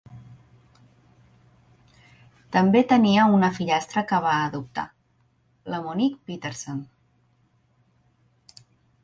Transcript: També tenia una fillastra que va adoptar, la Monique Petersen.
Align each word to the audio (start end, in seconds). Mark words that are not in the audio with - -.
També 2.57 2.81
tenia 2.93 3.27
una 3.41 3.51
fillastra 3.59 4.03
que 4.13 4.23
va 4.25 4.33
adoptar, 4.47 4.87
la 5.75 5.83
Monique 5.85 6.27
Petersen. 6.33 6.83